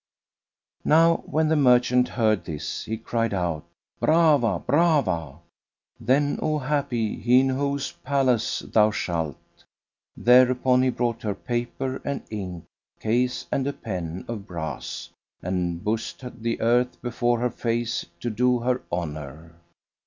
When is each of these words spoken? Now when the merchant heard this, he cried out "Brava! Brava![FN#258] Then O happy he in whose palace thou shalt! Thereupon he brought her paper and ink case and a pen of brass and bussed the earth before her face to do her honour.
Now 0.83 1.17
when 1.27 1.47
the 1.47 1.55
merchant 1.55 2.07
heard 2.07 2.43
this, 2.45 2.85
he 2.85 2.97
cried 2.97 3.35
out 3.35 3.65
"Brava! 3.99 4.57
Brava![FN#258] 4.57 5.41
Then 6.07 6.39
O 6.41 6.57
happy 6.57 7.17
he 7.17 7.41
in 7.41 7.49
whose 7.49 7.91
palace 8.03 8.61
thou 8.61 8.89
shalt! 8.89 9.37
Thereupon 10.17 10.81
he 10.81 10.89
brought 10.89 11.21
her 11.21 11.35
paper 11.35 12.01
and 12.03 12.23
ink 12.31 12.65
case 12.99 13.45
and 13.51 13.67
a 13.67 13.73
pen 13.73 14.25
of 14.27 14.47
brass 14.47 15.09
and 15.43 15.83
bussed 15.83 16.23
the 16.41 16.59
earth 16.61 16.99
before 17.03 17.37
her 17.39 17.51
face 17.51 18.03
to 18.21 18.31
do 18.31 18.57
her 18.57 18.81
honour. 18.91 19.53